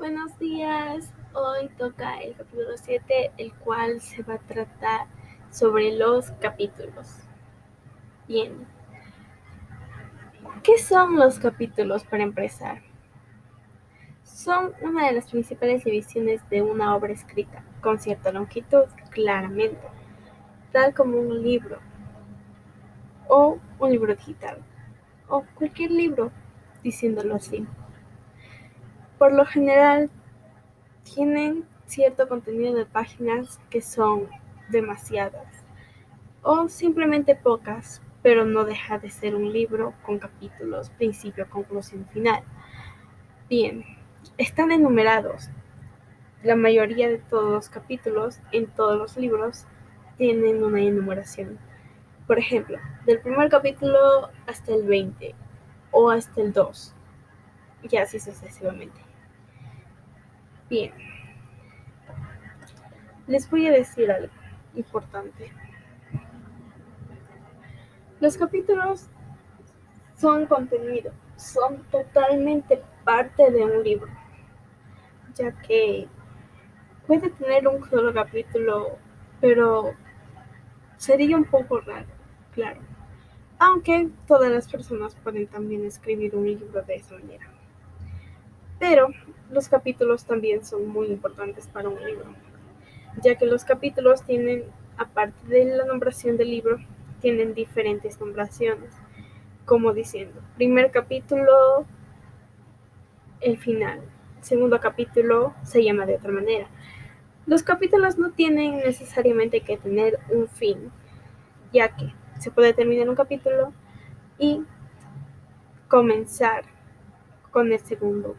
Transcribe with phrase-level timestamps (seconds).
[0.00, 5.06] Buenos días, hoy toca el capítulo 7, el cual se va a tratar
[5.50, 7.18] sobre los capítulos.
[8.26, 8.66] Bien,
[10.62, 12.80] ¿qué son los capítulos para empezar?
[14.24, 19.86] Son una de las principales divisiones de una obra escrita, con cierta longitud, claramente,
[20.72, 21.78] tal como un libro
[23.28, 24.62] o un libro digital,
[25.28, 26.32] o cualquier libro,
[26.82, 27.66] diciéndolo así
[29.20, 30.08] por lo general
[31.02, 34.28] tienen cierto contenido de páginas que son
[34.70, 35.46] demasiadas
[36.40, 42.42] o simplemente pocas, pero no deja de ser un libro con capítulos, principio, conclusión, final.
[43.50, 43.84] Bien,
[44.38, 45.50] están enumerados.
[46.42, 49.66] La mayoría de todos los capítulos en todos los libros
[50.16, 51.58] tienen una enumeración.
[52.26, 55.34] Por ejemplo, del primer capítulo hasta el 20
[55.90, 56.94] o hasta el 2
[57.82, 59.09] y así sucesivamente.
[60.70, 60.92] Bien,
[63.26, 64.32] les voy a decir algo
[64.76, 65.52] importante.
[68.20, 69.08] Los capítulos
[70.16, 74.12] son contenido, son totalmente parte de un libro,
[75.34, 76.06] ya que
[77.04, 78.96] puede tener un solo capítulo,
[79.40, 79.92] pero
[80.98, 82.06] sería un poco raro,
[82.52, 82.80] claro.
[83.58, 87.59] Aunque todas las personas pueden también escribir un libro de esa manera.
[88.80, 89.10] Pero
[89.50, 92.34] los capítulos también son muy importantes para un libro,
[93.22, 94.64] ya que los capítulos tienen,
[94.96, 96.78] aparte de la nombración del libro,
[97.20, 98.90] tienen diferentes nombraciones,
[99.66, 101.84] como diciendo, primer capítulo,
[103.42, 104.00] el final,
[104.40, 106.66] segundo capítulo se llama de otra manera.
[107.46, 110.90] Los capítulos no tienen necesariamente que tener un fin,
[111.70, 113.74] ya que se puede terminar un capítulo
[114.38, 114.62] y
[115.88, 116.64] comenzar
[117.50, 118.36] con el segundo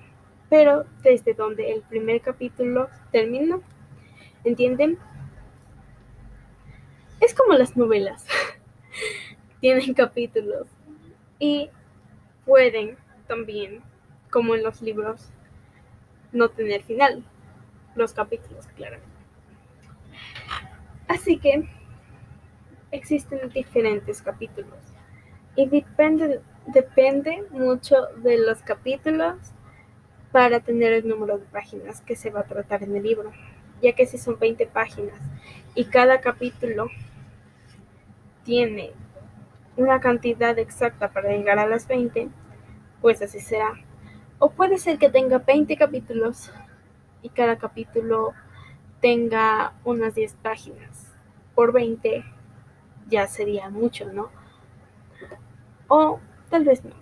[0.52, 3.64] pero desde donde el primer capítulo terminó.
[4.44, 5.00] ¿Entienden?
[7.22, 8.28] Es como las novelas.
[9.62, 10.68] Tienen capítulos
[11.40, 11.70] y
[12.46, 12.98] pueden
[13.30, 13.82] también,
[14.30, 15.32] como en los libros,
[16.34, 17.24] no tener final.
[17.96, 19.08] Los capítulos, claramente.
[21.08, 21.66] Así que
[22.92, 24.80] existen diferentes capítulos
[25.56, 29.54] y depende, depende mucho de los capítulos
[30.32, 33.32] para tener el número de páginas que se va a tratar en el libro,
[33.82, 35.20] ya que si son 20 páginas
[35.76, 36.88] y cada capítulo
[38.44, 38.92] tiene
[39.78, 42.30] una cantidad exacta para llegar a las 20,
[43.02, 43.74] pues así será.
[44.40, 46.52] O puede ser que tenga 20 capítulos
[47.22, 48.34] y cada capítulo
[49.00, 51.14] tenga unas 10 páginas.
[51.56, 52.24] Por 20
[53.08, 54.30] ya sería mucho, ¿no?
[55.88, 56.20] O
[56.50, 56.96] tal vez no.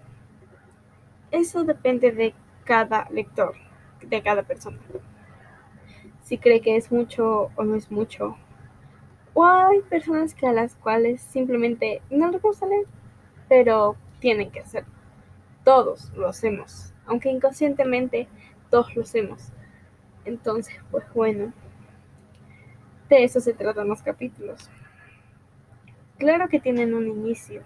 [1.32, 2.34] Eso depende de
[2.70, 3.56] cada lector,
[4.00, 4.78] de cada persona.
[6.22, 8.38] Si cree que es mucho o no es mucho.
[9.34, 12.86] O hay personas que a las cuales simplemente no les gusta leer,
[13.48, 14.94] pero tienen que hacerlo.
[15.64, 18.28] Todos lo hacemos, aunque inconscientemente
[18.70, 19.52] todos lo hacemos.
[20.26, 21.52] Entonces, pues bueno,
[23.10, 24.70] de eso se tratan los capítulos.
[26.20, 27.64] Claro que tienen un inicio,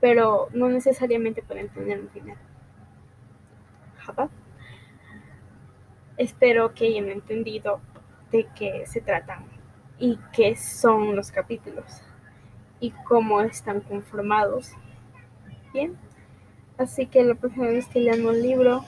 [0.00, 2.36] pero no necesariamente pueden tener un final.
[6.16, 7.80] Espero que hayan entendido
[8.30, 9.44] de qué se tratan
[9.98, 12.02] y qué son los capítulos
[12.80, 14.72] y cómo están conformados.
[15.72, 15.96] Bien,
[16.78, 18.84] así que la próxima vez que lean un libro,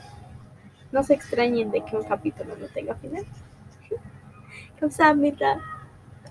[0.93, 3.27] no se extrañen de que un capítulo no tenga final.